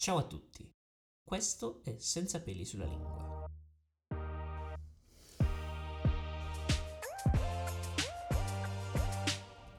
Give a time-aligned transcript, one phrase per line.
[0.00, 0.64] Ciao a tutti,
[1.24, 3.50] questo è Senza peli sulla lingua.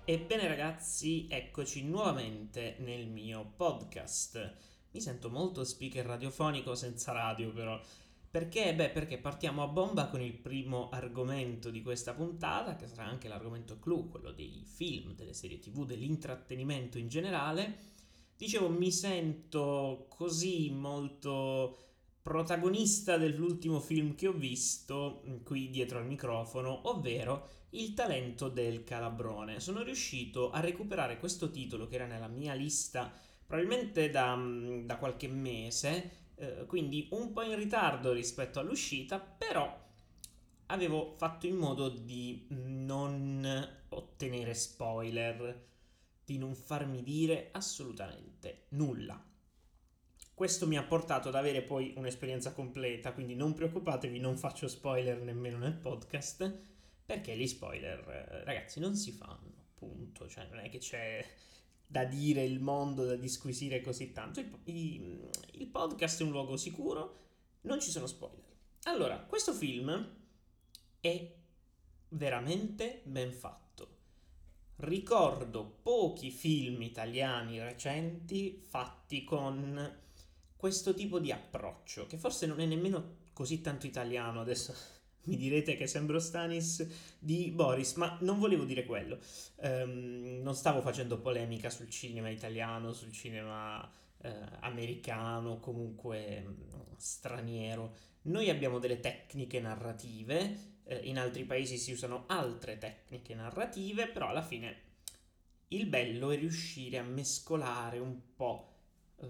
[0.04, 4.58] Ebbene ragazzi, eccoci nuovamente nel mio podcast.
[4.92, 7.80] Mi sento molto speaker radiofonico senza radio però.
[8.30, 8.76] Perché?
[8.76, 13.30] Beh, perché partiamo a bomba con il primo argomento di questa puntata, che sarà anche
[13.30, 17.98] l'argomento clou, quello dei film, delle serie tv, dell'intrattenimento in generale
[18.40, 21.78] Dicevo, mi sento così molto
[22.22, 28.86] protagonista dell'ultimo film che ho visto mm, qui dietro al microfono, ovvero Il talento del
[28.86, 29.60] calabrone.
[29.60, 33.12] Sono riuscito a recuperare questo titolo che era nella mia lista
[33.46, 39.70] probabilmente da, mm, da qualche mese, eh, quindi un po' in ritardo rispetto all'uscita, però
[40.68, 45.68] avevo fatto in modo di non ottenere spoiler
[46.24, 48.29] di non farmi dire assolutamente
[48.70, 49.24] nulla.
[50.34, 55.20] Questo mi ha portato ad avere poi un'esperienza completa, quindi non preoccupatevi, non faccio spoiler
[55.22, 56.58] nemmeno nel podcast,
[57.06, 60.28] perché gli spoiler, eh, ragazzi, non si fanno, punto.
[60.28, 61.26] Cioè, non è che c'è
[61.86, 64.40] da dire il mondo, da disquisire così tanto.
[64.66, 67.18] Il, il podcast è un luogo sicuro,
[67.62, 68.56] non ci sono spoiler.
[68.84, 70.18] Allora, questo film
[71.02, 71.36] è
[72.10, 73.69] veramente ben fatto
[74.80, 79.98] ricordo pochi film italiani recenti fatti con
[80.56, 84.74] questo tipo di approccio, che forse non è nemmeno così tanto italiano adesso.
[85.24, 89.20] Mi direte che sembro Stanis di Boris, ma non volevo dire quello.
[89.58, 94.28] Um, non stavo facendo polemica sul cinema italiano, sul cinema uh,
[94.62, 97.94] americano, comunque um, straniero.
[98.24, 104.30] Noi abbiamo delle tecniche narrative eh, in altri paesi si usano altre tecniche narrative, però
[104.30, 104.88] alla fine
[105.70, 108.74] il bello è riuscire a mescolare un po'
[109.18, 109.28] eh,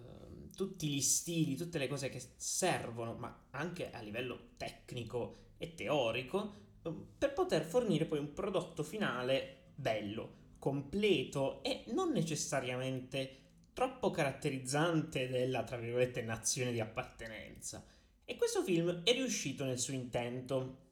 [0.55, 6.53] tutti gli stili, tutte le cose che servono, ma anche a livello tecnico e teorico,
[6.81, 13.35] eh, per poter fornire poi un prodotto finale bello, completo e non necessariamente
[13.73, 17.85] troppo caratterizzante della, tra virgolette, nazione di appartenenza.
[18.23, 20.87] E questo film è riuscito nel suo intento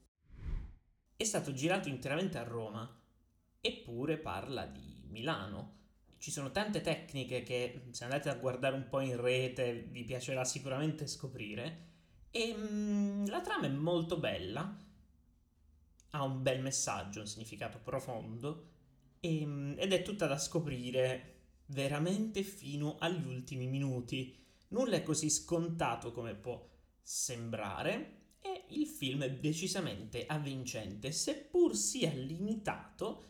[1.17, 2.87] è stato girato interamente a Roma,
[3.59, 5.75] eppure parla di Milano.
[6.19, 10.45] Ci sono tante tecniche che se andate a guardare un po' in rete vi piacerà
[10.45, 11.85] sicuramente scoprire.
[12.29, 14.79] E mh, mm, la trama è molto bella,
[16.11, 18.69] ha un bel messaggio, un significato profondo
[19.19, 21.33] e, mh, mm, ed è tutta da scoprire
[21.67, 24.35] veramente fino agli ultimi minuti.
[24.69, 26.63] Nulla è così scontato come può
[27.01, 28.16] sembrare
[28.69, 33.23] il film è decisamente avvincente, seppur sia limitato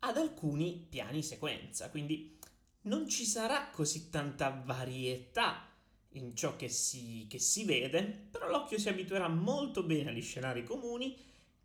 [0.00, 2.38] ad alcuni piani sequenza, quindi
[2.82, 5.68] non ci sarà così tanta varietà
[6.14, 10.64] in ciò che si, che si vede, però l'occhio si abituerà molto bene agli scenari
[10.64, 11.16] comuni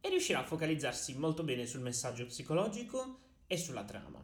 [0.02, 4.24] e riuscirà a focalizzarsi molto bene sul messaggio psicologico e sulla trama.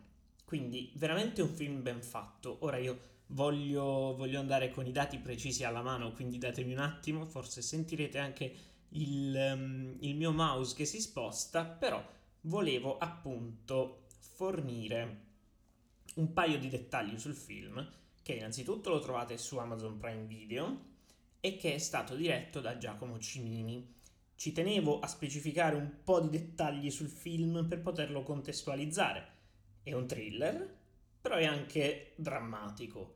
[0.51, 2.57] Quindi veramente un film ben fatto.
[2.63, 7.25] Ora io voglio, voglio andare con i dati precisi alla mano, quindi datemi un attimo,
[7.25, 8.53] forse sentirete anche
[8.89, 12.05] il, um, il mio mouse che si sposta, però
[12.41, 15.19] volevo appunto fornire
[16.15, 17.89] un paio di dettagli sul film,
[18.21, 20.79] che innanzitutto lo trovate su Amazon Prime Video
[21.39, 23.89] e che è stato diretto da Giacomo Cimini.
[24.35, 29.39] Ci tenevo a specificare un po' di dettagli sul film per poterlo contestualizzare.
[29.83, 30.77] È un thriller,
[31.19, 33.15] però è anche drammatico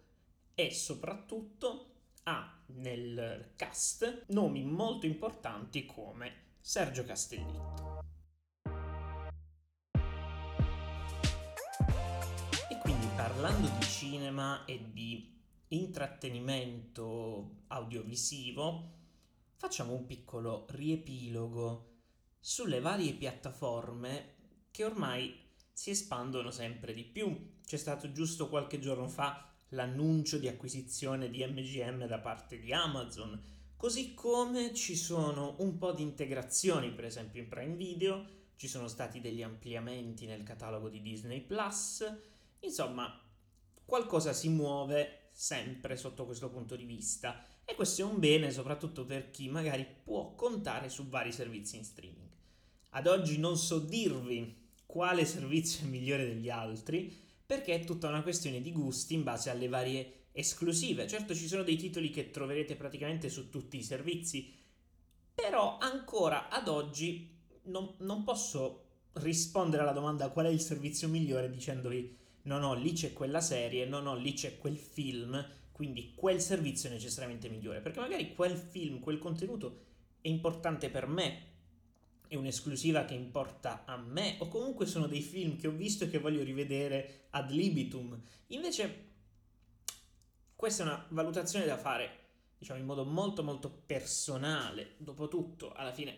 [0.56, 1.92] e soprattutto
[2.24, 8.00] ha nel cast nomi molto importanti come Sergio Castellitto.
[12.68, 18.94] E quindi parlando di cinema e di intrattenimento audiovisivo,
[19.54, 21.92] facciamo un piccolo riepilogo
[22.40, 24.34] sulle varie piattaforme
[24.72, 25.45] che ormai
[25.76, 27.52] si espandono sempre di più.
[27.66, 33.38] C'è stato giusto qualche giorno fa l'annuncio di acquisizione di MGM da parte di Amazon,
[33.76, 38.26] così come ci sono un po' di integrazioni, per esempio in Prime Video,
[38.56, 42.10] ci sono stati degli ampliamenti nel catalogo di Disney Plus,
[42.62, 43.22] insomma,
[43.84, 49.04] qualcosa si muove sempre sotto questo punto di vista e questo è un bene soprattutto
[49.04, 52.30] per chi magari può contare su vari servizi in streaming.
[52.92, 57.14] Ad oggi non so dirvi quale servizio è migliore degli altri,
[57.46, 61.08] perché è tutta una questione di gusti in base alle varie esclusive.
[61.08, 64.54] Certo ci sono dei titoli che troverete praticamente su tutti i servizi,
[65.34, 67.34] però ancora ad oggi
[67.64, 68.84] non, non posso
[69.14, 73.86] rispondere alla domanda qual è il servizio migliore dicendovi no no lì c'è quella serie,
[73.86, 78.56] no no lì c'è quel film, quindi quel servizio è necessariamente migliore, perché magari quel
[78.56, 79.84] film, quel contenuto
[80.22, 81.54] è importante per me,
[82.36, 86.10] è un'esclusiva che importa a me, o comunque sono dei film che ho visto e
[86.10, 88.20] che voglio rivedere ad libitum.
[88.48, 89.04] Invece,
[90.56, 92.20] questa è una valutazione da fare,
[92.58, 94.96] diciamo, in modo molto molto personale.
[94.98, 96.18] Dopotutto, alla fine,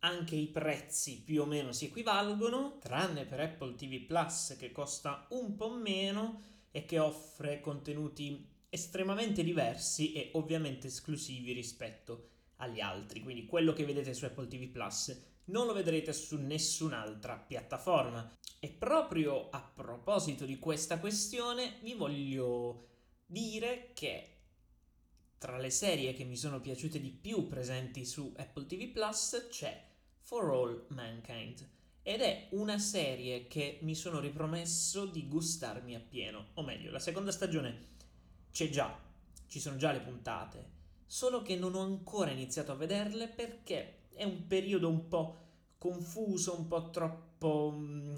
[0.00, 5.26] anche i prezzi più o meno si equivalgono, tranne per Apple TV Plus che costa
[5.30, 13.22] un po' meno e che offre contenuti estremamente diversi e ovviamente esclusivi rispetto agli altri.
[13.22, 18.36] Quindi quello che vedete su Apple TV Plus non lo vedrete su nessun'altra piattaforma.
[18.60, 22.86] E proprio a proposito di questa questione vi voglio
[23.24, 24.32] dire che
[25.38, 29.86] tra le serie che mi sono piaciute di più presenti su Apple TV Plus c'è
[30.20, 31.66] For All Mankind.
[32.02, 37.30] Ed è una serie che mi sono ripromesso di gustarmi appieno, o meglio, la seconda
[37.30, 37.96] stagione
[38.50, 38.98] c'è già,
[39.46, 40.70] ci sono già le puntate,
[41.06, 45.36] solo che non ho ancora iniziato a vederle perché è un periodo un po'
[45.78, 48.16] confuso, un po' troppo mh, mm,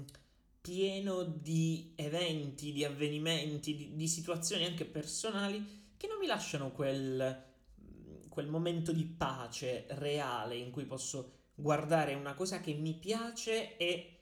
[0.59, 7.43] pieno di eventi, di avvenimenti, di, di, situazioni anche personali che non mi lasciano quel,
[7.79, 13.77] mm, quel momento di pace reale in cui posso guardare una cosa che mi piace
[13.77, 14.17] e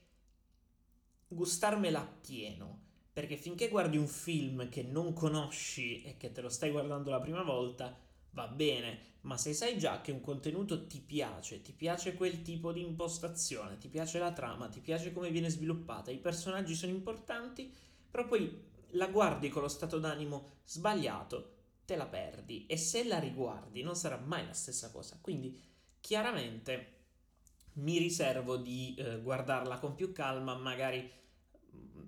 [1.27, 2.87] gustarmela appieno.
[3.13, 7.19] Perché finché guardi un film che non conosci e che te lo stai guardando la
[7.19, 7.97] prima volta,
[8.31, 12.71] va bene, ma se sai già che un contenuto ti piace, ti piace quel tipo
[12.71, 17.73] di impostazione, ti piace la trama, ti piace come viene sviluppata, i personaggi sono importanti,
[18.09, 21.55] però poi la guardi con lo stato d'animo sbagliato,
[21.85, 25.17] te la perdi e se la riguardi non sarà mai la stessa cosa.
[25.21, 25.59] Quindi
[25.99, 26.97] chiaramente
[27.73, 31.09] mi riservo di eh, guardarla con più calma, magari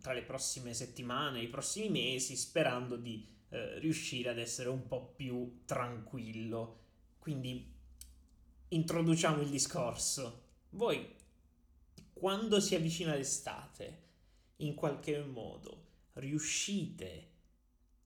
[0.01, 5.13] tra le prossime settimane, i prossimi mesi, sperando di eh, riuscire ad essere un po'
[5.15, 6.79] più tranquillo.
[7.19, 7.69] Quindi
[8.69, 10.43] introduciamo il discorso.
[10.69, 11.15] Voi,
[12.13, 13.99] quando si avvicina l'estate,
[14.57, 17.29] in qualche modo riuscite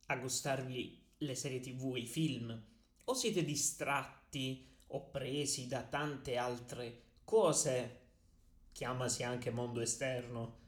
[0.08, 2.64] a gustarvi le serie tv, i film,
[3.06, 8.00] o siete distratti o presi da tante altre cose,
[8.72, 10.64] chiamasi anche mondo esterno,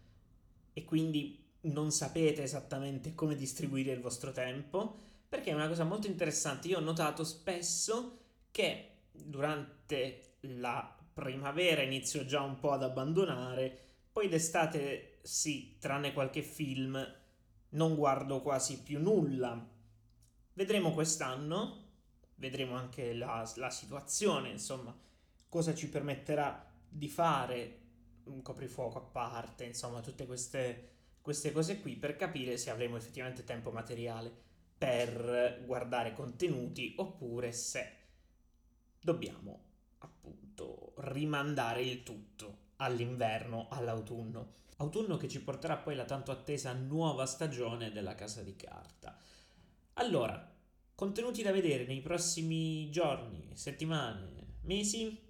[0.74, 6.08] e quindi non sapete esattamente come distribuire il vostro tempo, perché è una cosa molto
[6.08, 6.68] interessante.
[6.68, 8.20] Io ho notato spesso
[8.52, 16.42] che durante la primavera inizio già un po' ad abbandonare, poi d'estate sì, tranne qualche
[16.42, 17.16] film,
[17.70, 19.76] non guardo quasi più nulla.
[20.54, 21.86] Vedremo quest'anno,
[22.36, 24.96] vedremo anche la, la situazione, insomma,
[25.50, 27.80] cosa ci permetterà di fare
[28.26, 30.97] un coprifuoco a parte, insomma, tutte queste,
[31.28, 34.32] queste cose qui per capire se avremo effettivamente tempo materiale
[34.78, 37.96] per guardare contenuti oppure se
[39.02, 39.60] dobbiamo
[39.98, 44.54] appunto rimandare il tutto all'inverno, all'autunno.
[44.78, 49.20] Autunno che ci porterà poi la tanto attesa nuova stagione della Casa di Carta.
[49.96, 50.50] Allora,
[50.96, 55.27] contenuti da vedere nei prossimi giorni, settimane, mesi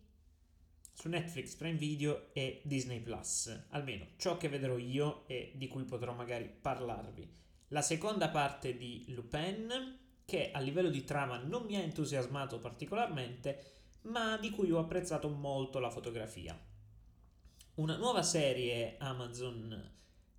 [0.97, 5.83] su Netflix, Prime Video e Disney Plus, almeno ciò che vedrò io e di cui
[5.83, 7.31] potrò magari parlarvi.
[7.67, 13.73] La seconda parte di Lupin, che a livello di trama non mi ha entusiasmato particolarmente,
[14.03, 16.59] ma di cui ho apprezzato molto la fotografia.
[17.75, 19.91] Una nuova serie Amazon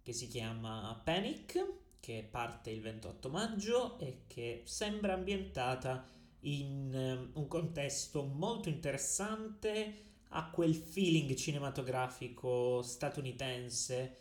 [0.02, 1.66] che si chiama Panic,
[2.00, 6.04] che parte il 28 maggio e che sembra ambientata
[6.40, 14.16] in um, un contesto molto interessante ha quel feeling cinematografico statunitense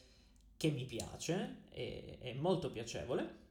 [0.58, 3.46] che mi piace, è, è molto piacevole,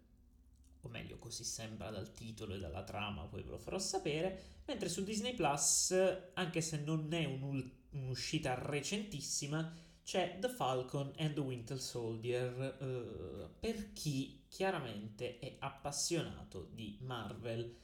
[0.80, 4.88] o meglio così sembra dal titolo e dalla trama, poi ve lo farò sapere, mentre
[4.88, 5.94] su Disney Plus,
[6.34, 9.72] anche se non è un'uscita recentissima,
[10.02, 17.74] c'è The Falcon and the Winter Soldier uh, per chi chiaramente è appassionato di Marvel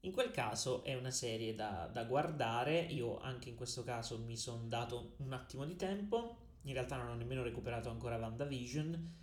[0.00, 4.36] in quel caso è una serie da, da guardare, io anche in questo caso mi
[4.36, 9.16] sono dato un attimo di tempo, in realtà non ho nemmeno recuperato ancora WandaVision,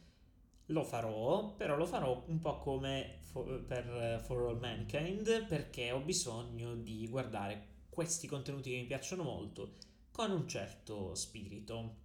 [0.67, 6.00] lo farò, però lo farò un po' come for, per For All Mankind perché ho
[6.00, 9.74] bisogno di guardare questi contenuti che mi piacciono molto
[10.12, 12.03] con un certo spirito.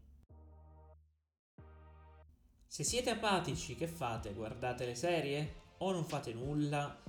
[2.66, 4.32] Se siete apatici, che fate?
[4.32, 5.54] Guardate le serie?
[5.78, 7.02] O non fate nulla?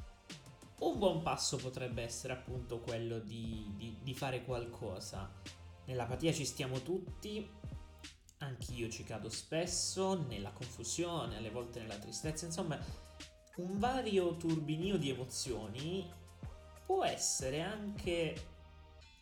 [0.87, 5.31] Un buon passo potrebbe essere appunto quello di, di, di fare qualcosa.
[5.85, 7.47] Nell'apatia ci stiamo tutti,
[8.39, 12.79] anch'io ci cado spesso, nella confusione, alle volte nella tristezza, insomma,
[13.57, 16.09] un vario turbinio di emozioni
[16.85, 18.49] può essere anche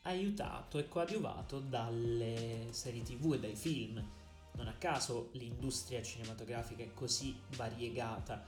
[0.04, 4.18] aiutato e coadiuvato dalle serie tv e dai film.
[4.54, 8.46] Non a caso l'industria cinematografica è così variegata.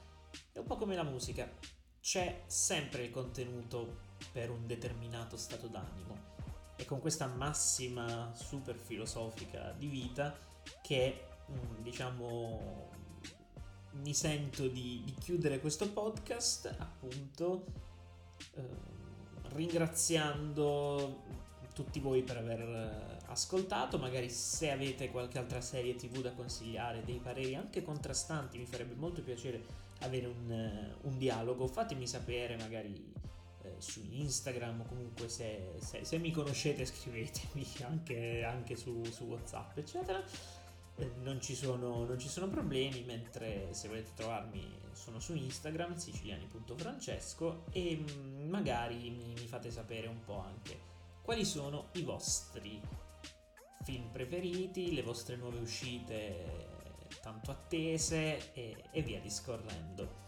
[0.51, 1.49] È un po' come la musica,
[2.01, 6.29] c'è sempre il contenuto per un determinato stato d'animo.
[6.75, 10.35] E con questa massima super filosofica di vita
[10.81, 12.89] che, mm, diciamo,
[13.93, 17.65] mi sento di, di chiudere questo podcast appunto
[18.53, 18.63] eh,
[19.53, 21.23] ringraziando
[21.73, 27.19] tutti voi per aver ascoltato, magari se avete qualche altra serie tv da consigliare, dei
[27.19, 29.63] pareri anche contrastanti, mi farebbe molto piacere
[29.99, 33.13] avere un, eh, un dialogo, fatemi sapere magari
[33.63, 39.25] eh, su Instagram o comunque se, se, se, mi conoscete scrivetemi anche, anche su, su
[39.25, 40.23] Whatsapp eccetera.
[40.95, 45.95] Eh, non ci, sono, non ci sono problemi, mentre se volete trovarmi sono su Instagram
[45.95, 50.89] siciliani.francesco e mm, magari mi, mi fate sapere un po' anche
[51.21, 52.81] quali sono i vostri
[53.83, 56.69] film preferiti, le vostre nuove uscite
[57.21, 60.19] tanto attese e, e via discorrendo.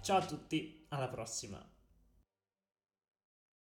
[0.00, 1.73] Ciao a tutti, alla prossima!